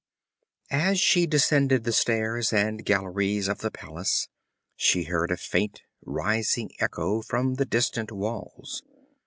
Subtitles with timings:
[0.71, 4.29] As she descended the stairs and galleries of the palace,
[4.75, 8.81] she heard a faint rising echo from the distant walls.